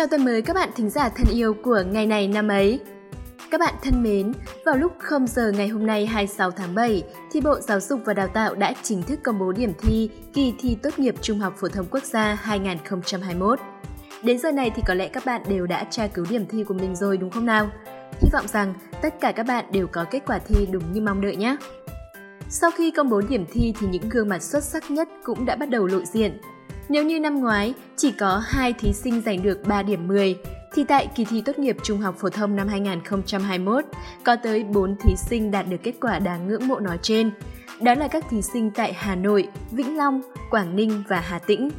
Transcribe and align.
Chào 0.00 0.06
tuần 0.06 0.24
mới 0.24 0.42
các 0.42 0.54
bạn 0.54 0.68
thính 0.76 0.90
giả 0.90 1.08
thân 1.08 1.26
yêu 1.30 1.54
của 1.54 1.82
ngày 1.92 2.06
này 2.06 2.28
năm 2.28 2.48
ấy. 2.48 2.80
Các 3.50 3.60
bạn 3.60 3.74
thân 3.82 4.02
mến, 4.02 4.32
vào 4.64 4.76
lúc 4.76 4.92
0 4.98 5.26
giờ 5.26 5.52
ngày 5.56 5.68
hôm 5.68 5.86
nay 5.86 6.06
26 6.06 6.50
tháng 6.50 6.74
7 6.74 7.02
thì 7.32 7.40
Bộ 7.40 7.60
Giáo 7.60 7.80
dục 7.80 8.00
và 8.04 8.14
Đào 8.14 8.26
tạo 8.26 8.54
đã 8.54 8.72
chính 8.82 9.02
thức 9.02 9.20
công 9.22 9.38
bố 9.38 9.52
điểm 9.52 9.72
thi 9.78 10.10
kỳ 10.32 10.54
thi 10.58 10.76
tốt 10.82 10.98
nghiệp 10.98 11.14
Trung 11.20 11.38
học 11.38 11.54
phổ 11.56 11.68
thông 11.68 11.86
quốc 11.90 12.04
gia 12.04 12.34
2021. 12.34 13.60
Đến 14.22 14.38
giờ 14.38 14.52
này 14.52 14.70
thì 14.74 14.82
có 14.86 14.94
lẽ 14.94 15.08
các 15.08 15.24
bạn 15.24 15.42
đều 15.48 15.66
đã 15.66 15.84
tra 15.84 16.06
cứu 16.06 16.26
điểm 16.30 16.46
thi 16.46 16.64
của 16.64 16.74
mình 16.74 16.96
rồi 16.96 17.16
đúng 17.16 17.30
không 17.30 17.46
nào? 17.46 17.70
Hy 18.20 18.28
vọng 18.32 18.48
rằng 18.48 18.74
tất 19.02 19.14
cả 19.20 19.32
các 19.32 19.46
bạn 19.46 19.64
đều 19.72 19.86
có 19.86 20.04
kết 20.10 20.22
quả 20.26 20.38
thi 20.38 20.68
đúng 20.70 20.92
như 20.92 21.00
mong 21.00 21.20
đợi 21.20 21.36
nhé. 21.36 21.56
Sau 22.48 22.70
khi 22.70 22.90
công 22.90 23.10
bố 23.10 23.20
điểm 23.20 23.44
thi 23.52 23.74
thì 23.80 23.86
những 23.90 24.08
gương 24.08 24.28
mặt 24.28 24.42
xuất 24.42 24.64
sắc 24.64 24.90
nhất 24.90 25.08
cũng 25.24 25.46
đã 25.46 25.56
bắt 25.56 25.70
đầu 25.70 25.86
lộ 25.86 26.00
diện. 26.04 26.40
Nếu 26.90 27.04
như 27.04 27.20
năm 27.20 27.40
ngoái 27.40 27.74
chỉ 27.96 28.12
có 28.12 28.42
2 28.46 28.72
thí 28.72 28.92
sinh 28.92 29.22
giành 29.26 29.42
được 29.42 29.66
3 29.66 29.82
điểm 29.82 30.08
10, 30.08 30.36
thì 30.74 30.84
tại 30.84 31.08
kỳ 31.14 31.24
thi 31.24 31.42
tốt 31.44 31.58
nghiệp 31.58 31.76
trung 31.82 31.98
học 31.98 32.16
phổ 32.18 32.28
thông 32.28 32.56
năm 32.56 32.68
2021 32.68 33.84
có 34.24 34.36
tới 34.36 34.64
4 34.64 34.96
thí 34.96 35.16
sinh 35.16 35.50
đạt 35.50 35.66
được 35.68 35.76
kết 35.82 35.94
quả 36.00 36.18
đáng 36.18 36.48
ngưỡng 36.48 36.68
mộ 36.68 36.80
nói 36.80 36.98
trên. 37.02 37.30
Đó 37.80 37.94
là 37.94 38.08
các 38.08 38.24
thí 38.30 38.42
sinh 38.42 38.70
tại 38.70 38.92
Hà 38.92 39.14
Nội, 39.14 39.48
Vĩnh 39.70 39.96
Long, 39.96 40.20
Quảng 40.50 40.76
Ninh 40.76 41.02
và 41.08 41.20
Hà 41.20 41.38
Tĩnh. 41.38 41.70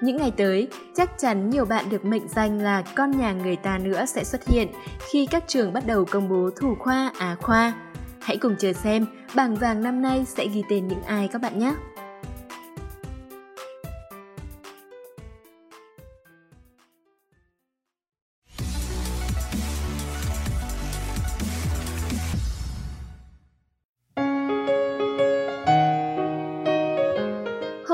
Những 0.00 0.16
ngày 0.16 0.32
tới, 0.36 0.68
chắc 0.94 1.18
chắn 1.18 1.50
nhiều 1.50 1.64
bạn 1.64 1.84
được 1.90 2.04
mệnh 2.04 2.28
danh 2.28 2.62
là 2.62 2.82
con 2.82 3.10
nhà 3.10 3.32
người 3.32 3.56
ta 3.56 3.78
nữa 3.78 4.04
sẽ 4.06 4.24
xuất 4.24 4.46
hiện 4.46 4.68
khi 5.10 5.26
các 5.26 5.44
trường 5.46 5.72
bắt 5.72 5.86
đầu 5.86 6.04
công 6.04 6.28
bố 6.28 6.50
thủ 6.56 6.74
khoa, 6.78 7.12
á 7.18 7.36
khoa. 7.40 7.72
Hãy 8.20 8.36
cùng 8.36 8.56
chờ 8.58 8.72
xem 8.72 9.06
bảng 9.34 9.54
vàng 9.54 9.82
năm 9.82 10.02
nay 10.02 10.24
sẽ 10.24 10.46
ghi 10.46 10.62
tên 10.70 10.88
những 10.88 11.02
ai 11.02 11.28
các 11.28 11.42
bạn 11.42 11.58
nhé! 11.58 11.74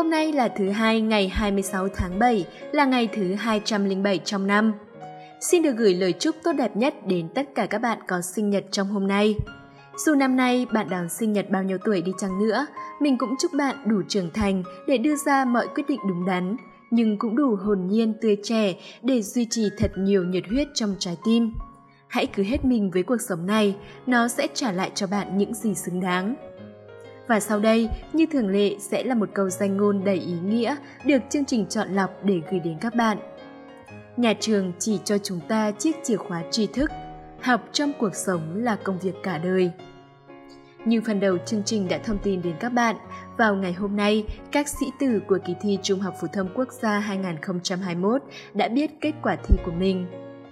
Hôm 0.05 0.10
nay 0.10 0.33
là 0.33 0.48
thứ 0.48 0.70
hai 0.70 1.00
ngày 1.00 1.28
26 1.28 1.88
tháng 1.88 2.19
7, 2.19 2.47
là 2.72 2.84
ngày 2.84 3.08
thứ 3.12 3.34
207 3.34 4.19
trong 4.19 4.47
năm. 4.47 4.72
Xin 5.41 5.62
được 5.62 5.77
gửi 5.77 5.94
lời 5.94 6.12
chúc 6.12 6.36
tốt 6.44 6.52
đẹp 6.52 6.77
nhất 6.77 6.94
đến 7.06 7.28
tất 7.34 7.55
cả 7.55 7.66
các 7.66 7.78
bạn 7.78 7.98
có 8.08 8.20
sinh 8.20 8.50
nhật 8.50 8.64
trong 8.70 8.88
hôm 8.88 9.06
nay. 9.06 9.34
Dù 9.97 10.14
năm 10.14 10.36
nay 10.36 10.66
bạn 10.72 10.88
đón 10.91 11.08
sinh 11.08 11.32
nhật 11.32 11.50
bao 11.50 11.62
nhiêu 11.62 11.78
tuổi 11.84 12.02
đi 12.02 12.12
chăng 12.19 12.38
nữa, 12.38 12.66
mình 13.00 13.19
cũng 13.19 13.34
chúc 13.38 13.52
bạn 13.58 13.77
đủ 13.86 14.02
trưởng 14.08 14.30
thành 14.34 14.62
để 14.88 14.98
đưa 14.98 15.16
ra 15.16 15.44
mọi 15.44 15.69
quyết 15.75 15.84
định 15.88 16.00
đúng 16.08 16.27
đắn, 16.27 16.56
nhưng 16.91 17.19
cũng 17.19 17.36
đủ 17.36 17.56
hồn 17.56 17.86
nhiên 17.86 18.14
tươi 18.20 18.36
trẻ 18.42 18.75
để 19.02 19.22
duy 19.22 19.47
trì 19.50 19.69
thật 19.78 19.91
nhiều 19.97 20.25
nhiệt 20.25 20.44
huyết 20.50 20.69
trong 20.75 20.94
trái 20.98 21.16
tim. 21.25 21.52
Hãy 22.08 22.27
cứ 22.27 22.42
hết 22.42 22.64
mình 22.64 22.91
với 22.91 23.02
cuộc 23.02 23.20
sống 23.28 23.47
này, 23.47 23.77
nó 24.06 24.28
sẽ 24.28 24.48
trả 24.55 24.72
lại 24.72 24.91
cho 24.94 25.06
bạn 25.06 25.38
những 25.38 25.55
gì 25.55 25.75
xứng 25.75 26.00
đáng. 26.00 26.34
Và 27.27 27.41
sau 27.41 27.61
đây, 27.61 27.89
như 28.12 28.27
thường 28.27 28.48
lệ 28.48 28.77
sẽ 28.78 29.05
là 29.05 29.14
một 29.14 29.28
câu 29.34 29.50
danh 29.50 29.77
ngôn 29.77 30.05
đầy 30.05 30.17
ý 30.17 30.34
nghĩa 30.44 30.77
được 31.05 31.22
chương 31.31 31.44
trình 31.44 31.66
chọn 31.66 31.89
lọc 31.94 32.11
để 32.25 32.41
gửi 32.50 32.61
đến 32.61 32.77
các 32.81 32.94
bạn. 32.94 33.19
Nhà 34.16 34.34
trường 34.41 34.72
chỉ 34.78 35.00
cho 35.05 35.19
chúng 35.19 35.41
ta 35.48 35.70
chiếc 35.70 35.97
chìa 36.03 36.16
khóa 36.16 36.42
tri 36.50 36.66
thức, 36.66 36.91
học 37.41 37.69
trong 37.72 37.92
cuộc 37.98 38.14
sống 38.14 38.64
là 38.64 38.77
công 38.77 38.98
việc 38.98 39.14
cả 39.22 39.39
đời. 39.39 39.70
Như 40.84 41.00
phần 41.06 41.20
đầu 41.20 41.39
chương 41.47 41.62
trình 41.64 41.89
đã 41.89 41.98
thông 41.98 42.19
tin 42.19 42.42
đến 42.42 42.55
các 42.61 42.69
bạn, 42.69 42.97
vào 43.36 43.55
ngày 43.55 43.72
hôm 43.72 43.97
nay, 43.97 44.25
các 44.53 44.69
sĩ 44.69 44.86
tử 45.00 45.20
của 45.27 45.38
kỳ 45.47 45.55
thi 45.61 45.78
Trung 45.83 46.00
học 46.00 46.14
phổ 46.20 46.27
thông 46.27 46.48
quốc 46.55 46.72
gia 46.72 46.98
2021 46.98 48.22
đã 48.55 48.69
biết 48.69 48.91
kết 49.00 49.12
quả 49.22 49.36
thi 49.36 49.56
của 49.64 49.72
mình. 49.72 50.06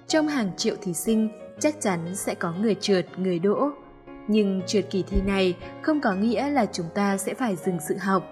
Trong 0.06 0.28
hàng 0.28 0.50
triệu 0.56 0.76
thí 0.82 0.92
sinh, 0.92 1.28
chắc 1.60 1.80
chắn 1.80 1.98
sẽ 2.14 2.34
có 2.34 2.52
người 2.52 2.74
trượt, 2.80 3.06
người 3.18 3.38
đỗ, 3.38 3.70
nhưng 4.28 4.62
trượt 4.66 4.84
kỳ 4.90 5.02
thi 5.02 5.22
này 5.26 5.56
không 5.82 6.00
có 6.00 6.14
nghĩa 6.14 6.50
là 6.50 6.66
chúng 6.72 6.86
ta 6.94 7.16
sẽ 7.16 7.34
phải 7.34 7.56
dừng 7.56 7.78
sự 7.88 7.96
học, 7.96 8.28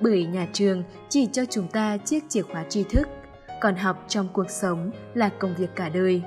bởi 0.00 0.24
nhà 0.24 0.46
trường 0.52 0.82
chỉ 1.08 1.28
cho 1.32 1.44
chúng 1.50 1.68
ta 1.68 1.96
chiếc 1.96 2.24
chìa 2.28 2.42
khóa 2.42 2.64
tri 2.68 2.82
thức, 2.82 3.08
còn 3.60 3.76
học 3.76 4.04
trong 4.08 4.28
cuộc 4.32 4.50
sống 4.50 4.90
là 5.14 5.28
công 5.28 5.54
việc 5.58 5.70
cả 5.74 5.88
đời. 5.88 6.22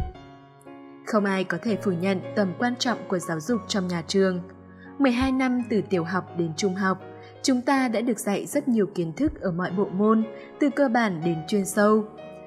Không 1.05 1.25
ai 1.25 1.43
có 1.43 1.57
thể 1.61 1.77
phủ 1.81 1.91
nhận 1.91 2.19
tầm 2.35 2.53
quan 2.59 2.75
trọng 2.75 2.97
của 3.07 3.19
giáo 3.19 3.39
dục 3.39 3.61
trong 3.67 3.87
nhà 3.87 4.03
trường. 4.07 4.41
12 4.99 5.31
năm 5.31 5.63
từ 5.69 5.81
tiểu 5.89 6.03
học 6.03 6.37
đến 6.37 6.51
trung 6.57 6.75
học, 6.75 7.01
chúng 7.43 7.61
ta 7.61 7.87
đã 7.87 8.01
được 8.01 8.19
dạy 8.19 8.45
rất 8.45 8.67
nhiều 8.67 8.87
kiến 8.95 9.13
thức 9.13 9.41
ở 9.41 9.51
mọi 9.51 9.71
bộ 9.71 9.85
môn, 9.85 10.23
từ 10.59 10.69
cơ 10.69 10.89
bản 10.89 11.21
đến 11.25 11.37
chuyên 11.47 11.65
sâu. 11.65 12.05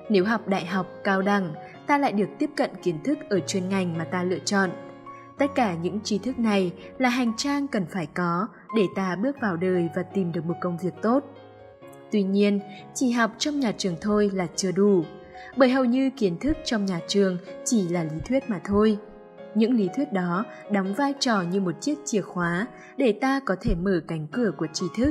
Nếu 0.08 0.24
học 0.24 0.48
đại 0.48 0.66
học, 0.66 0.86
cao 1.04 1.22
đẳng, 1.22 1.54
ta 1.86 1.98
lại 1.98 2.12
được 2.12 2.28
tiếp 2.38 2.50
cận 2.56 2.70
kiến 2.82 3.02
thức 3.04 3.18
ở 3.28 3.40
chuyên 3.40 3.68
ngành 3.68 3.98
mà 3.98 4.04
ta 4.04 4.22
lựa 4.22 4.38
chọn– 4.44 4.70
Tất 5.40 5.54
cả 5.54 5.74
những 5.74 6.00
tri 6.04 6.18
thức 6.18 6.38
này 6.38 6.72
là 6.98 7.08
hành 7.08 7.32
trang 7.36 7.68
cần 7.68 7.86
phải 7.86 8.06
có 8.06 8.48
để 8.76 8.82
ta 8.96 9.16
bước 9.16 9.36
vào 9.40 9.56
đời 9.56 9.88
và 9.96 10.02
tìm 10.02 10.32
được 10.32 10.44
một 10.44 10.54
công 10.60 10.78
việc 10.78 10.94
tốt. 11.02 11.20
Tuy 12.10 12.22
nhiên, 12.22 12.60
chỉ 12.94 13.10
học 13.10 13.30
trong 13.38 13.60
nhà 13.60 13.72
trường 13.78 13.96
thôi 14.00 14.30
là 14.34 14.46
chưa 14.56 14.72
đủ, 14.72 15.04
bởi 15.56 15.70
hầu 15.70 15.84
như 15.84 16.10
kiến 16.10 16.38
thức 16.38 16.56
trong 16.64 16.84
nhà 16.84 17.00
trường 17.08 17.38
chỉ 17.64 17.88
là 17.88 18.04
lý 18.04 18.20
thuyết 18.28 18.50
mà 18.50 18.60
thôi. 18.64 18.98
Những 19.54 19.74
lý 19.74 19.88
thuyết 19.96 20.12
đó 20.12 20.44
đóng 20.70 20.94
vai 20.94 21.14
trò 21.20 21.42
như 21.42 21.60
một 21.60 21.74
chiếc 21.80 21.94
chìa 22.04 22.22
khóa 22.22 22.66
để 22.96 23.18
ta 23.20 23.40
có 23.46 23.56
thể 23.60 23.74
mở 23.74 24.00
cánh 24.08 24.26
cửa 24.32 24.50
của 24.58 24.66
tri 24.72 24.86
thức. 24.96 25.10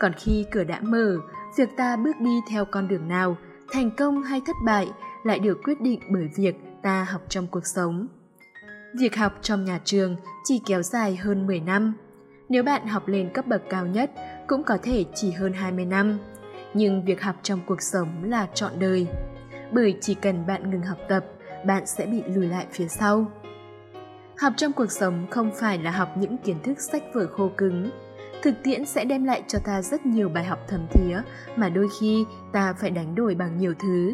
Còn 0.00 0.12
khi 0.12 0.46
cửa 0.50 0.64
đã 0.64 0.80
mở, 0.82 1.16
việc 1.56 1.68
ta 1.76 1.96
bước 1.96 2.20
đi 2.20 2.40
theo 2.50 2.64
con 2.64 2.88
đường 2.88 3.08
nào, 3.08 3.36
thành 3.70 3.90
công 3.90 4.22
hay 4.22 4.40
thất 4.46 4.56
bại 4.64 4.88
lại 5.24 5.38
được 5.38 5.58
quyết 5.64 5.80
định 5.80 6.00
bởi 6.10 6.28
việc 6.36 6.54
ta 6.82 7.06
học 7.10 7.22
trong 7.28 7.46
cuộc 7.46 7.66
sống. 7.66 8.06
Việc 8.94 9.16
học 9.16 9.38
trong 9.42 9.64
nhà 9.64 9.80
trường 9.84 10.16
chỉ 10.44 10.60
kéo 10.66 10.82
dài 10.82 11.16
hơn 11.16 11.46
10 11.46 11.60
năm. 11.60 11.94
Nếu 12.48 12.62
bạn 12.62 12.86
học 12.86 13.08
lên 13.08 13.30
cấp 13.34 13.46
bậc 13.46 13.62
cao 13.70 13.86
nhất 13.86 14.10
cũng 14.46 14.64
có 14.64 14.78
thể 14.82 15.04
chỉ 15.14 15.30
hơn 15.30 15.52
20 15.52 15.84
năm. 15.84 16.18
Nhưng 16.74 17.04
việc 17.04 17.22
học 17.22 17.36
trong 17.42 17.60
cuộc 17.66 17.82
sống 17.82 18.08
là 18.24 18.46
trọn 18.54 18.72
đời. 18.78 19.06
Bởi 19.72 19.96
chỉ 20.00 20.14
cần 20.14 20.46
bạn 20.46 20.70
ngừng 20.70 20.82
học 20.82 20.98
tập, 21.08 21.24
bạn 21.66 21.86
sẽ 21.86 22.06
bị 22.06 22.22
lùi 22.26 22.46
lại 22.46 22.66
phía 22.72 22.88
sau. 22.88 23.32
Học 24.38 24.52
trong 24.56 24.72
cuộc 24.72 24.92
sống 24.92 25.26
không 25.30 25.50
phải 25.54 25.78
là 25.78 25.90
học 25.90 26.08
những 26.16 26.38
kiến 26.38 26.56
thức 26.62 26.80
sách 26.80 27.02
vở 27.14 27.26
khô 27.26 27.50
cứng. 27.56 27.90
Thực 28.42 28.54
tiễn 28.62 28.84
sẽ 28.84 29.04
đem 29.04 29.24
lại 29.24 29.42
cho 29.48 29.58
ta 29.64 29.82
rất 29.82 30.06
nhiều 30.06 30.28
bài 30.28 30.44
học 30.44 30.58
thầm 30.68 30.86
thía 30.90 31.22
mà 31.56 31.68
đôi 31.68 31.88
khi 32.00 32.24
ta 32.52 32.72
phải 32.72 32.90
đánh 32.90 33.14
đổi 33.14 33.34
bằng 33.34 33.58
nhiều 33.58 33.74
thứ. 33.78 34.12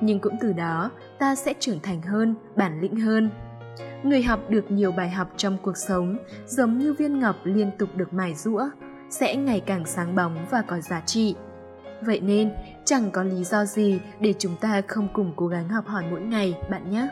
Nhưng 0.00 0.20
cũng 0.20 0.36
từ 0.40 0.52
đó, 0.52 0.90
ta 1.18 1.34
sẽ 1.34 1.54
trưởng 1.60 1.80
thành 1.80 2.02
hơn, 2.02 2.34
bản 2.56 2.80
lĩnh 2.80 3.00
hơn, 3.00 3.30
người 4.02 4.22
học 4.22 4.40
được 4.48 4.70
nhiều 4.70 4.92
bài 4.92 5.10
học 5.10 5.28
trong 5.36 5.58
cuộc 5.62 5.76
sống, 5.76 6.16
giống 6.46 6.78
như 6.78 6.92
viên 6.92 7.20
ngọc 7.20 7.36
liên 7.44 7.70
tục 7.78 7.88
được 7.96 8.12
mài 8.12 8.34
rũa, 8.34 8.68
sẽ 9.10 9.36
ngày 9.36 9.60
càng 9.60 9.86
sáng 9.86 10.14
bóng 10.14 10.46
và 10.50 10.62
có 10.62 10.80
giá 10.80 11.00
trị. 11.00 11.34
Vậy 12.00 12.20
nên, 12.20 12.52
chẳng 12.84 13.10
có 13.10 13.22
lý 13.22 13.44
do 13.44 13.64
gì 13.64 14.00
để 14.20 14.34
chúng 14.38 14.56
ta 14.60 14.82
không 14.86 15.08
cùng 15.12 15.32
cố 15.36 15.46
gắng 15.46 15.68
học 15.68 15.86
hỏi 15.86 16.04
mỗi 16.10 16.20
ngày, 16.20 16.54
bạn 16.70 16.90
nhé. 16.90 17.08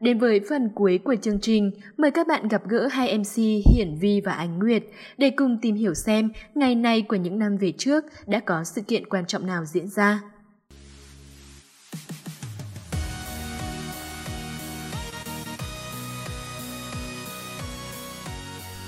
Đến 0.00 0.18
với 0.18 0.40
phần 0.48 0.68
cuối 0.74 1.00
của 1.04 1.14
chương 1.22 1.40
trình, 1.40 1.70
mời 1.96 2.10
các 2.10 2.26
bạn 2.26 2.48
gặp 2.48 2.62
gỡ 2.68 2.86
hai 2.86 3.18
MC 3.18 3.36
Hiển 3.74 3.98
Vi 4.00 4.20
và 4.20 4.32
Ánh 4.32 4.58
Nguyệt 4.58 4.82
để 5.16 5.30
cùng 5.30 5.58
tìm 5.62 5.74
hiểu 5.74 5.94
xem 5.94 6.30
ngày 6.54 6.74
nay 6.74 7.02
của 7.02 7.16
những 7.16 7.38
năm 7.38 7.56
về 7.56 7.72
trước 7.78 8.04
đã 8.26 8.40
có 8.40 8.64
sự 8.64 8.82
kiện 8.82 9.06
quan 9.06 9.26
trọng 9.26 9.46
nào 9.46 9.64
diễn 9.64 9.88
ra. 9.88 10.20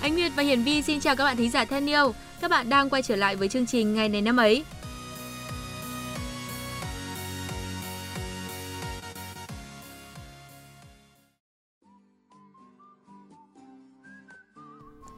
Ánh 0.02 0.14
Nguyệt 0.14 0.32
và 0.36 0.42
Hiển 0.42 0.62
Vi 0.62 0.82
xin 0.82 1.00
chào 1.00 1.16
các 1.16 1.24
bạn 1.24 1.36
thính 1.36 1.50
giả 1.50 1.64
thân 1.64 1.86
yêu. 1.86 2.12
Các 2.40 2.50
bạn 2.50 2.70
đang 2.70 2.90
quay 2.90 3.02
trở 3.02 3.16
lại 3.16 3.36
với 3.36 3.48
chương 3.48 3.66
trình 3.66 3.94
ngày 3.94 4.08
này 4.08 4.22
năm 4.22 4.36
ấy. 4.36 4.64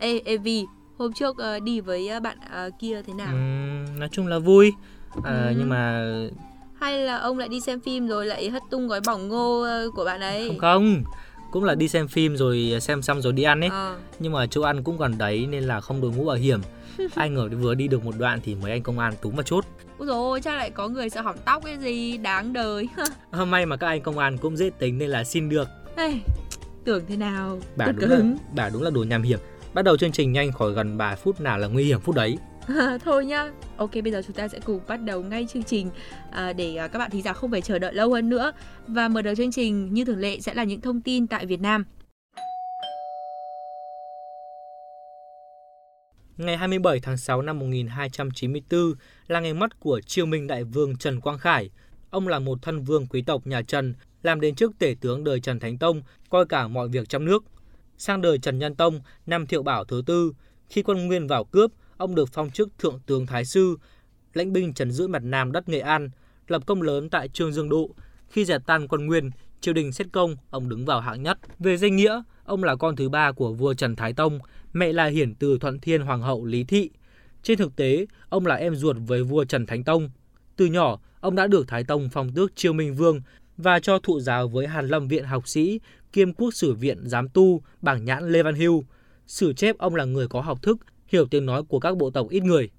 Ê 0.03 0.37
Vi, 0.37 0.67
hôm 0.99 1.13
trước 1.13 1.37
uh, 1.57 1.63
đi 1.63 1.81
với 1.81 2.11
uh, 2.17 2.23
bạn 2.23 2.39
uh, 2.39 2.79
kia 2.79 3.03
thế 3.03 3.13
nào? 3.13 3.33
Ừ, 3.33 3.99
nói 3.99 4.09
chung 4.13 4.27
là 4.27 4.39
vui, 4.39 4.73
uh, 5.19 5.25
ừ. 5.25 5.55
nhưng 5.59 5.69
mà 5.69 6.13
hay 6.81 6.99
là 6.99 7.17
ông 7.17 7.39
lại 7.39 7.49
đi 7.49 7.61
xem 7.61 7.81
phim 7.81 8.09
rồi 8.09 8.27
lại 8.27 8.51
hất 8.51 8.63
tung 8.71 8.89
gói 8.89 9.01
bỏng 9.07 9.29
ngô 9.29 9.67
của 9.95 10.05
bạn 10.05 10.21
ấy? 10.21 10.49
Không 10.49 10.59
không, 10.59 11.03
cũng 11.51 11.65
là 11.65 11.75
đi 11.75 11.89
xem 11.89 12.09
phim 12.09 12.37
rồi 12.37 12.77
xem 12.81 13.03
xong 13.03 13.23
rồi 13.23 13.33
đi 13.33 13.43
ăn 13.43 13.61
ấy. 13.61 13.71
À. 13.73 13.97
Nhưng 14.19 14.33
mà 14.33 14.47
chỗ 14.47 14.63
ăn 14.63 14.83
cũng 14.83 14.99
còn 14.99 15.19
đấy 15.19 15.47
nên 15.51 15.65
là 15.65 15.81
không 15.81 16.01
đội 16.01 16.13
mũ 16.17 16.25
bảo 16.25 16.37
hiểm. 16.37 16.61
anh 17.15 17.37
ở 17.37 17.49
vừa 17.49 17.75
đi 17.75 17.89
được 17.89 18.05
một 18.05 18.15
đoạn 18.19 18.41
thì 18.43 18.55
mấy 18.55 18.71
anh 18.71 18.83
công 18.83 18.99
an 18.99 19.15
túm 19.23 19.35
vào 19.35 19.43
chốt. 19.43 19.65
Ôi 19.99 20.07
rồi 20.07 20.41
chắc 20.41 20.55
lại 20.55 20.71
có 20.71 20.89
người 20.89 21.11
sợ 21.11 21.21
hỏng 21.21 21.37
tóc 21.45 21.65
cái 21.65 21.79
gì 21.79 22.17
đáng 22.17 22.53
đời. 22.53 22.89
Hôm 23.33 23.51
may 23.51 23.67
mà 23.67 23.77
các 23.77 23.87
anh 23.87 24.01
công 24.01 24.19
an 24.19 24.39
cũng 24.39 24.57
dễ 24.57 24.71
tính 24.71 24.99
nên 24.99 25.11
là 25.11 25.25
xin 25.25 25.49
được. 25.49 25.69
Ê, 25.97 26.19
tưởng 26.85 27.05
thế 27.09 27.17
nào 27.17 27.59
bà 27.77 27.87
đúng 27.87 28.11
là 28.11 28.21
bà 28.55 28.69
đúng 28.69 28.83
là 28.83 28.91
đồ 28.91 29.05
nham 29.05 29.23
hiểm 29.23 29.39
bắt 29.75 29.83
đầu 29.83 29.97
chương 29.97 30.13
trình 30.13 30.33
nhanh 30.33 30.53
khỏi 30.53 30.73
gần 30.73 30.99
3 30.99 31.15
phút 31.15 31.41
nào 31.41 31.59
là 31.59 31.69
nguy 31.69 31.85
hiểm 31.85 32.01
phút 32.01 32.17
đấy 32.17 32.39
thôi 33.05 33.27
nhá 33.27 33.51
ok 33.77 33.91
bây 34.03 34.13
giờ 34.13 34.23
chúng 34.27 34.37
ta 34.37 34.49
sẽ 34.49 34.61
cùng 34.65 34.81
bắt 34.89 34.97
đầu 34.97 35.23
ngay 35.23 35.47
chương 35.53 35.63
trình 35.63 35.91
à, 36.31 36.53
để 36.53 36.77
à, 36.77 36.89
các 36.89 36.99
bạn 36.99 37.11
thính 37.11 37.23
giả 37.23 37.33
không 37.33 37.51
phải 37.51 37.61
chờ 37.61 37.79
đợi 37.79 37.95
lâu 37.95 38.13
hơn 38.13 38.29
nữa 38.29 38.53
và 38.87 39.09
mở 39.09 39.23
đầu 39.23 39.35
chương 39.35 39.53
trình 39.53 39.95
như 39.95 40.05
thường 40.05 40.19
lệ 40.19 40.41
sẽ 40.41 40.55
là 40.55 40.65
những 40.65 40.81
thông 40.81 41.01
tin 41.01 41.27
tại 41.27 41.47
Việt 41.47 41.61
Nam 41.61 41.85
Ngày 46.37 46.57
27 46.57 47.01
tháng 47.01 47.17
6 47.17 47.43
năm 47.43 47.59
1294 47.59 48.95
là 49.27 49.41
ngày 49.41 49.55
mất 49.55 49.81
của 49.81 50.01
triều 50.01 50.27
minh 50.27 50.47
đại 50.47 50.65
vương 50.65 50.97
Trần 50.97 51.21
Quang 51.21 51.39
Khải. 51.39 51.71
Ông 52.11 52.29
là 52.29 52.39
một 52.39 52.59
thân 52.63 52.85
vương 52.85 53.07
quý 53.07 53.23
tộc 53.23 53.47
nhà 53.47 53.63
Trần, 53.63 53.95
làm 54.23 54.41
đến 54.41 54.55
trước 54.55 54.73
tể 54.79 54.95
tướng 55.01 55.25
đời 55.25 55.41
Trần 55.41 55.61
Thánh 55.61 55.79
Tông, 55.79 56.03
coi 56.31 56.47
cả 56.47 56.69
mọi 56.69 56.89
việc 56.89 57.09
trong 57.09 57.25
nước. 57.25 57.45
Sang 58.03 58.21
đời 58.21 58.39
Trần 58.39 58.59
Nhân 58.59 58.75
Tông, 58.75 59.01
năm 59.27 59.47
Thiệu 59.47 59.63
Bảo 59.63 59.85
thứ 59.85 60.03
tư, 60.07 60.33
khi 60.69 60.83
quân 60.83 61.07
Nguyên 61.07 61.27
vào 61.27 61.45
cướp, 61.45 61.71
ông 61.97 62.15
được 62.15 62.29
phong 62.33 62.51
chức 62.51 62.69
Thượng 62.79 63.01
tướng 63.07 63.27
Thái 63.27 63.45
Sư, 63.45 63.77
lãnh 64.35 64.53
binh 64.53 64.75
trấn 64.75 64.91
giữ 64.91 65.09
mặt 65.09 65.23
Nam 65.25 65.53
đất 65.53 65.69
Nghệ 65.69 65.79
An, 65.79 66.11
lập 66.49 66.63
công 66.67 66.83
lớn 66.83 67.11
tại 67.11 67.29
Trương 67.29 67.53
Dương 67.53 67.69
Độ. 67.69 67.91
Khi 68.29 68.45
giải 68.45 68.59
tan 68.67 68.89
quân 68.89 69.07
Nguyên, 69.07 69.31
triều 69.61 69.75
đình 69.75 69.93
xét 69.93 70.07
công, 70.13 70.37
ông 70.51 70.69
đứng 70.69 70.85
vào 70.85 71.01
hạng 71.01 71.23
nhất. 71.23 71.39
Về 71.59 71.77
danh 71.77 71.97
nghĩa, 71.97 72.23
ông 72.45 72.65
là 72.65 72.77
con 72.77 72.97
thứ 72.97 73.09
ba 73.09 73.33
của 73.33 73.53
vua 73.53 73.75
Trần 73.75 73.97
Thái 73.97 74.13
Tông, 74.13 74.39
mẹ 74.73 74.93
là 74.93 75.07
hiển 75.07 75.35
từ 75.35 75.59
Thuận 75.59 75.79
Thiên 75.81 76.03
Hoàng 76.03 76.23
hậu 76.23 76.45
Lý 76.45 76.65
Thị. 76.65 76.91
Trên 77.43 77.59
thực 77.59 77.77
tế, 77.77 78.07
ông 78.29 78.47
là 78.47 78.55
em 78.55 78.75
ruột 78.75 78.97
với 79.07 79.23
vua 79.23 79.45
Trần 79.45 79.67
Thánh 79.67 79.85
Tông. 79.85 80.11
Từ 80.57 80.67
nhỏ, 80.67 81.01
ông 81.21 81.37
đã 81.37 81.47
được 81.47 81.69
Thái 81.69 81.85
Tông 81.85 82.09
phong 82.13 82.33
tước 82.33 82.57
Chiêu 82.57 82.73
Minh 82.73 82.95
Vương 82.95 83.21
và 83.63 83.81
cho 83.81 83.99
thụ 83.99 84.21
giáo 84.21 84.49
với 84.49 84.67
Hàn 84.67 84.89
Lâm 84.89 85.09
Viện 85.09 85.25
học 85.25 85.49
sĩ, 85.49 85.81
kiêm 86.13 86.33
quốc 86.33 86.55
sử 86.55 86.75
viện 86.75 86.99
giám 87.05 87.29
tu, 87.29 87.63
bảng 87.81 88.05
nhãn 88.05 88.33
Lê 88.33 88.43
Văn 88.43 88.55
Hưu. 88.55 88.85
Sử 89.27 89.53
chép 89.53 89.79
ông 89.79 89.95
là 89.95 90.05
người 90.05 90.29
có 90.29 90.41
học 90.41 90.63
thức, 90.63 90.79
hiểu 91.07 91.27
tiếng 91.31 91.47
nói 91.47 91.63
của 91.63 91.81
các 91.81 91.97
bộ 91.97 92.11
tộc 92.11 92.29
ít 92.31 92.43
người. 92.43 92.71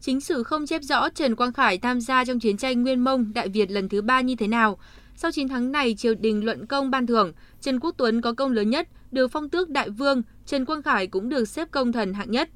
Chính 0.00 0.20
sử 0.20 0.42
không 0.42 0.66
chép 0.66 0.82
rõ 0.82 1.08
Trần 1.08 1.36
Quang 1.36 1.52
Khải 1.52 1.78
tham 1.78 2.00
gia 2.00 2.24
trong 2.24 2.40
chiến 2.40 2.56
tranh 2.56 2.82
Nguyên 2.82 3.04
Mông 3.04 3.32
Đại 3.34 3.48
Việt 3.48 3.70
lần 3.70 3.88
thứ 3.88 4.02
ba 4.02 4.20
như 4.20 4.36
thế 4.36 4.46
nào. 4.46 4.78
Sau 5.16 5.32
chiến 5.32 5.48
thắng 5.48 5.72
này, 5.72 5.94
triều 5.94 6.14
đình 6.14 6.44
luận 6.44 6.66
công 6.66 6.90
ban 6.90 7.06
thưởng, 7.06 7.32
Trần 7.60 7.80
Quốc 7.80 7.94
Tuấn 7.98 8.20
có 8.20 8.32
công 8.32 8.52
lớn 8.52 8.70
nhất, 8.70 8.88
được 9.12 9.28
phong 9.28 9.48
tước 9.48 9.68
đại 9.68 9.90
vương, 9.90 10.22
Trần 10.46 10.64
Quang 10.64 10.82
Khải 10.82 11.06
cũng 11.06 11.28
được 11.28 11.48
xếp 11.48 11.68
công 11.70 11.92
thần 11.92 12.14
hạng 12.14 12.30
nhất. 12.30 12.48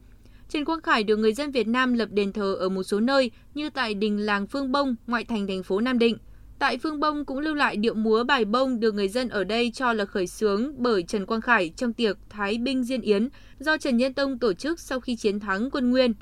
Trần 0.49 0.65
Quang 0.65 0.81
Khải 0.81 1.05
được 1.05 1.17
người 1.17 1.33
dân 1.33 1.51
Việt 1.51 1.67
Nam 1.67 1.95
lập 1.95 2.09
đền 2.13 2.33
thờ 2.33 2.55
ở 2.55 2.69
một 2.69 2.83
số 2.83 3.01
nơi 3.01 3.31
như 3.55 3.71
tại 3.71 3.95
đình 3.95 4.19
làng 4.19 4.47
Phương 4.47 4.73
Bông, 4.73 4.97
ngoại 5.07 5.25
thành 5.25 5.47
thành 5.47 5.63
phố 5.63 5.81
Nam 5.81 5.99
Định. 5.99 6.17
Tại 6.61 6.79
Phương 6.79 7.01
Bông 7.01 7.25
cũng 7.25 7.39
lưu 7.39 7.55
lại 7.55 7.77
điệu 7.77 7.95
múa 7.95 8.25
bài 8.25 8.45
bông 8.45 8.81
được 8.81 8.95
người 8.95 9.09
dân 9.09 9.29
ở 9.29 9.45
đây 9.45 9.71
cho 9.75 9.93
là 9.93 10.05
khởi 10.05 10.27
xướng 10.27 10.73
bởi 10.79 11.03
Trần 11.03 11.27
Quang 11.27 11.41
Khải 11.41 11.69
trong 11.77 11.93
tiệc 11.93 12.17
Thái 12.31 12.59
binh 12.59 12.85
Diên 12.85 13.01
Yến 13.01 13.29
do 13.59 13.77
Trần 13.77 13.97
Nhân 13.97 14.15
Tông 14.15 14.39
tổ 14.39 14.53
chức 14.53 14.81
sau 14.81 15.01
khi 15.01 15.17
chiến 15.17 15.41
thắng 15.41 15.71
quân 15.71 15.91
Nguyên. 15.91 16.13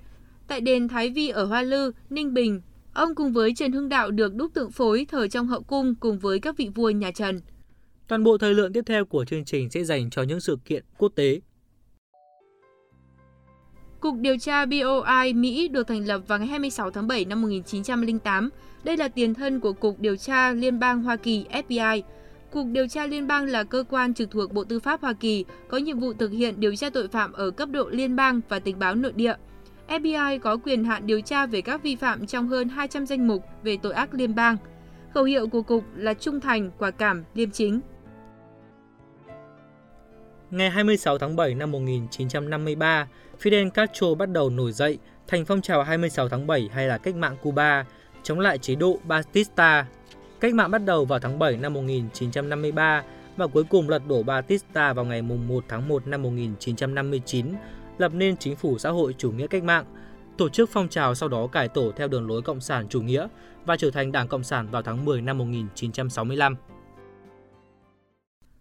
Tại 0.47 0.61
đền 0.61 0.89
Thái 0.89 1.11
Vi 1.11 1.29
ở 1.29 1.45
Hoa 1.45 1.63
Lư, 1.63 1.93
Ninh 2.11 2.35
Bình, 2.35 2.61
ông 2.93 3.15
cùng 3.15 3.33
với 3.33 3.55
Trần 3.55 3.73
Hưng 3.73 3.89
Đạo 3.89 4.11
được 4.11 4.35
đúc 4.35 4.55
tượng 4.55 4.71
phối 4.71 5.07
thờ 5.11 5.29
trong 5.29 5.47
hậu 5.47 5.63
cung 5.63 5.95
cùng 5.95 6.19
với 6.19 6.39
các 6.39 6.57
vị 6.57 6.71
vua 6.75 6.91
nhà 6.91 7.11
Trần. 7.11 7.41
Toàn 8.09 8.25
bộ 8.25 8.39
thời 8.39 8.55
lượng 8.55 8.73
tiếp 8.73 8.85
theo 8.87 9.05
của 9.05 9.25
chương 9.25 9.45
trình 9.45 9.71
sẽ 9.71 9.85
dành 9.85 10.11
cho 10.11 10.23
những 10.23 10.41
sự 10.41 10.59
kiện 10.65 10.85
quốc 10.99 11.13
tế. 11.15 11.41
Cục 14.01 14.15
điều 14.21 14.39
tra 14.39 14.67
BOI 14.67 15.33
Mỹ 15.33 15.69
được 15.69 15.87
thành 15.87 16.07
lập 16.07 16.21
vào 16.27 16.39
ngày 16.39 16.49
26 16.49 16.91
tháng 16.91 17.09
7 17.09 17.25
năm 17.25 17.43
1908. 17.43 18.51
Đây 18.85 18.97
là 18.97 19.09
tiền 19.09 19.35
thân 19.35 19.61
của 19.61 19.73
Cục 19.73 20.01
điều 20.01 20.17
tra 20.17 20.53
Liên 20.53 20.79
bang 20.79 21.03
Hoa 21.03 21.17
Kỳ 21.17 21.47
FBI. 21.53 22.03
Cục 22.51 22.67
điều 22.67 22.87
tra 22.87 23.07
liên 23.07 23.27
bang 23.27 23.47
là 23.47 23.65
cơ 23.65 23.85
quan 23.91 24.15
trực 24.15 24.31
thuộc 24.31 24.53
Bộ 24.53 24.65
Tư 24.65 24.81
pháp 24.81 25.01
Hoa 25.01 25.13
Kỳ, 25.13 25.45
có 25.69 25.79
nhiệm 25.79 25.99
vụ 25.99 26.13
thực 26.13 26.31
hiện 26.31 26.61
điều 26.61 26.77
tra 26.77 26.91
tội 26.91 27.09
phạm 27.09 27.33
ở 27.33 27.51
cấp 27.51 27.69
độ 27.71 27.89
liên 27.91 28.17
bang 28.17 28.41
và 28.49 28.59
tình 28.59 28.79
báo 28.79 28.95
nội 28.95 29.13
địa. 29.13 29.35
FBI 29.89 30.39
có 30.39 30.57
quyền 30.57 30.85
hạn 30.85 31.07
điều 31.07 31.21
tra 31.21 31.47
về 31.47 31.61
các 31.61 31.83
vi 31.83 31.97
phạm 31.97 32.27
trong 32.27 32.49
hơn 32.49 32.69
200 32.69 33.07
danh 33.07 33.29
mục 33.29 33.45
về 33.63 33.77
tội 33.83 33.93
ác 33.93 34.15
liên 34.15 34.35
bang. 34.35 34.57
Khẩu 35.15 35.25
hiệu 35.25 35.47
của 35.47 35.63
cục 35.63 35.85
là 35.97 36.15
trung 36.15 36.41
thành, 36.41 36.71
quả 36.79 36.91
cảm, 36.91 37.25
liêm 37.35 37.51
chính. 37.51 37.81
Ngày 40.51 40.71
26 40.71 41.19
tháng 41.19 41.37
7 41.37 41.55
năm 41.55 41.73
1953, 41.73 43.09
Fidel 43.43 43.71
Castro 43.71 44.15
bắt 44.15 44.29
đầu 44.29 44.51
nổi 44.51 44.73
dậy 44.73 44.99
thành 45.27 45.45
phong 45.45 45.61
trào 45.61 45.83
26 45.83 46.29
tháng 46.29 46.47
7 46.47 46.69
hay 46.73 46.87
là 46.87 46.99
cách 46.99 47.15
mạng 47.15 47.37
Cuba, 47.43 47.85
chống 48.23 48.41
lại 48.41 48.59
chế 48.59 48.75
độ 48.75 48.99
Batista. 49.05 49.87
Cách 50.41 50.55
mạng 50.55 50.71
bắt 50.71 50.85
đầu 50.85 51.05
vào 51.05 51.19
tháng 51.19 51.39
7 51.39 51.57
năm 51.57 51.75
1953 51.75 53.03
và 53.37 53.47
cuối 53.47 53.65
cùng 53.65 53.89
lật 53.89 54.03
đổ 54.09 54.23
Batista 54.23 54.93
vào 54.93 55.05
ngày 55.05 55.23
1 55.23 55.65
tháng 55.69 55.89
1 55.89 56.07
năm 56.07 56.23
1959, 56.23 57.47
lập 57.99 58.13
nên 58.15 58.37
chính 58.37 58.57
phủ 58.57 58.79
xã 58.79 58.91
hội 58.91 59.15
chủ 59.19 59.33
nghĩa 59.33 59.47
cách 59.47 59.65
mạng. 59.65 59.85
Tổ 60.39 60.49
chức 60.49 60.71
phong 60.73 60.89
trào 60.89 61.15
sau 61.15 61.29
đó 61.29 61.47
cải 61.47 61.69
tổ 61.69 61.93
theo 61.97 62.09
đường 62.09 62.29
lối 62.29 62.43
cộng 62.43 62.61
sản 62.61 62.89
chủ 62.89 63.03
nghĩa 63.03 63.27
và 63.65 63.77
trở 63.77 63.91
thành 63.91 64.13
Đảng 64.13 64.29
Cộng 64.29 64.45
sản 64.45 64.69
vào 64.71 64.83
tháng 64.83 65.05
10 65.05 65.21
năm 65.21 65.39
1965. 65.39 66.57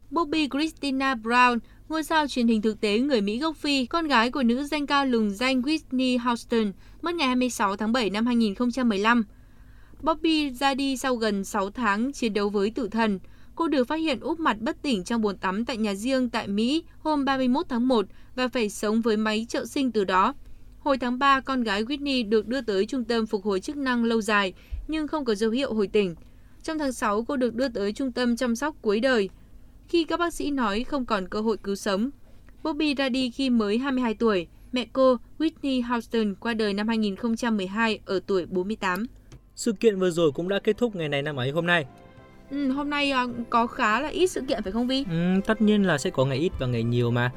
Bobby 0.10 0.50
Christina 0.50 1.16
Brown, 1.16 1.60
ngôi 1.90 2.04
sao 2.04 2.28
truyền 2.28 2.48
hình 2.48 2.62
thực 2.62 2.82
tế 2.82 3.00
người 3.00 3.22
Mỹ 3.22 3.40
gốc 3.40 3.58
Phi, 3.58 3.86
con 3.86 4.08
gái 4.08 4.32
của 4.32 4.44
nữ 4.44 4.64
danh 4.64 4.88
ca 4.88 5.04
lừng 5.04 5.32
danh 5.32 5.62
Whitney 5.62 6.20
Houston, 6.20 6.72
mất 7.02 7.16
ngày 7.16 7.28
26 7.28 7.76
tháng 7.76 7.92
7 7.92 8.10
năm 8.10 8.26
2015. 8.26 9.24
Bobby 10.02 10.50
ra 10.50 10.74
đi 10.74 10.98
sau 10.98 11.16
gần 11.16 11.44
6 11.44 11.72
tháng 11.72 12.12
chiến 12.14 12.34
đấu 12.34 12.50
với 12.50 12.70
tử 12.70 12.88
thần. 12.88 13.20
Cô 13.56 13.68
được 13.68 13.88
phát 13.88 13.96
hiện 13.96 14.20
úp 14.20 14.40
mặt 14.40 14.58
bất 14.60 14.82
tỉnh 14.82 15.04
trong 15.04 15.22
bồn 15.22 15.38
tắm 15.38 15.66
tại 15.66 15.78
nhà 15.78 15.94
riêng 15.94 16.30
tại 16.30 16.48
Mỹ 16.48 16.84
hôm 17.00 17.26
31 17.26 17.66
tháng 17.70 17.88
1 17.88 18.06
và 18.36 18.48
phải 18.48 18.70
sống 18.70 19.02
với 19.02 19.18
máy 19.18 19.46
trợ 19.50 19.66
sinh 19.66 19.92
từ 19.92 20.04
đó. 20.04 20.34
Hồi 20.80 20.98
tháng 20.98 21.20
3, 21.20 21.40
con 21.40 21.64
gái 21.64 21.84
Whitney 21.84 22.30
được 22.30 22.48
đưa 22.48 22.62
tới 22.62 22.86
trung 22.86 23.04
tâm 23.04 23.26
phục 23.26 23.44
hồi 23.44 23.60
chức 23.60 23.78
năng 23.78 24.04
lâu 24.04 24.22
dài 24.22 24.54
nhưng 24.88 25.08
không 25.08 25.26
có 25.26 25.36
dấu 25.36 25.52
hiệu 25.52 25.74
hồi 25.74 25.88
tỉnh. 25.88 26.16
Trong 26.64 26.80
tháng 26.80 26.94
6, 26.94 27.24
cô 27.24 27.38
được 27.38 27.56
đưa 27.56 27.70
tới 27.70 27.94
trung 27.94 28.12
tâm 28.12 28.36
chăm 28.36 28.56
sóc 28.56 28.76
cuối 28.82 29.00
đời 29.00 29.30
khi 29.88 30.04
các 30.04 30.20
bác 30.20 30.34
sĩ 30.34 30.52
nói 30.52 30.84
không 30.84 31.06
còn 31.06 31.28
cơ 31.28 31.42
hội 31.42 31.58
cứu 31.58 31.76
sống. 31.76 32.10
Bobby 32.64 32.94
ra 32.94 33.10
đi 33.10 33.30
khi 33.30 33.50
mới 33.50 33.78
22 33.78 34.14
tuổi. 34.14 34.48
Mẹ 34.72 34.86
cô, 34.94 35.18
Whitney 35.40 35.84
Houston, 35.84 36.36
qua 36.36 36.54
đời 36.54 36.74
năm 36.74 36.88
2012 36.88 38.00
ở 38.06 38.20
tuổi 38.28 38.46
48. 38.46 39.06
Sự 39.56 39.72
kiện 39.72 40.00
vừa 40.00 40.10
rồi 40.10 40.32
cũng 40.32 40.50
đã 40.50 40.60
kết 40.60 40.78
thúc 40.78 40.96
ngày 40.96 41.10
này 41.10 41.22
năm 41.22 41.36
ấy 41.36 41.52
hôm 41.52 41.66
nay. 41.66 41.86
Ừ, 42.52 42.72
hôm 42.72 42.90
nay 42.90 43.14
uh, 43.24 43.50
có 43.50 43.68
khá 43.68 44.02
là 44.02 44.08
ít 44.08 44.28
sự 44.28 44.42
kiện 44.48 44.64
phải 44.64 44.72
không 44.72 44.88
Vi? 44.88 45.06
Ừ, 45.10 45.42
tất 45.46 45.62
nhiên 45.62 45.84
là 45.84 45.98
sẽ 45.98 46.10
có 46.10 46.26
ngày 46.26 46.38
ít 46.38 46.52
và 46.60 46.68
ngày 46.68 46.84
nhiều 46.84 47.12
mà. 47.12 47.32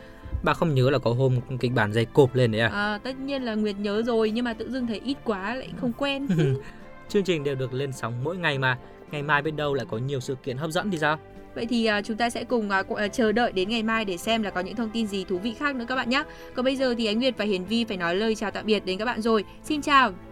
Bà 0.45 0.55
không 0.55 0.75
nhớ 0.75 0.91
là 0.91 0.99
có 0.99 1.13
hôm 1.13 1.41
kịch 1.61 1.73
bản 1.73 1.93
dày 1.93 2.05
cộp 2.05 2.35
lên 2.35 2.53
đấy 2.53 2.61
à? 2.61 2.69
À, 2.69 2.99
tất 2.99 3.19
nhiên 3.19 3.43
là 3.43 3.55
Nguyệt 3.55 3.77
nhớ 3.79 4.03
rồi 4.03 4.31
nhưng 4.31 4.45
mà 4.45 4.55
tự 4.55 4.71
dưng 4.71 4.87
thấy 4.87 5.01
ít 5.05 5.17
quá 5.25 5.55
lại 5.55 5.69
không 5.81 5.93
quen. 5.93 6.29
Chương 7.09 7.25
trình 7.25 7.45
đều 7.45 7.55
được 7.55 7.75
lên 7.75 7.93
sóng 7.93 8.25
mỗi 8.25 8.37
ngày 8.37 8.59
mà. 8.59 8.79
Ngày 9.11 9.23
mai 9.23 9.43
bên 9.43 9.57
đâu 9.57 9.75
lại 9.75 9.87
có 9.91 9.99
nhiều 9.99 10.21
sự 10.21 10.35
kiện 10.35 10.57
hấp 10.57 10.71
dẫn 10.71 10.91
thì 10.91 10.99
sao? 10.99 11.19
Vậy 11.55 11.67
thì 11.67 11.89
uh, 11.99 12.05
chúng 12.05 12.17
ta 12.17 12.31
sẽ 12.31 12.45
cùng 12.45 12.69
uh, 12.93 13.13
chờ 13.13 13.33
đợi 13.33 13.53
đến 13.53 13.69
ngày 13.69 13.83
mai 13.83 14.05
để 14.05 14.17
xem 14.17 14.43
là 14.43 14.51
có 14.51 14.61
những 14.61 14.77
thông 14.77 14.91
tin 14.91 15.07
gì 15.07 15.25
thú 15.25 15.39
vị 15.39 15.55
khác 15.59 15.77
nữa 15.77 15.85
các 15.89 15.97
bạn 15.97 16.11
nhé. 16.11 16.23
Còn 16.55 16.65
bây 16.65 16.77
giờ 16.77 16.95
thì 16.99 17.07
Ánh 17.07 17.19
Nguyệt 17.19 17.35
và 17.39 17.45
Hiền 17.45 17.65
Vi 17.67 17.85
phải 17.85 17.97
nói 17.97 18.15
lời 18.15 18.35
chào 18.35 18.51
tạm 18.51 18.67
biệt 18.67 18.85
đến 18.85 18.99
các 18.99 19.05
bạn 19.05 19.23
rồi. 19.23 19.45
Xin 19.65 19.83
chào. 19.83 20.30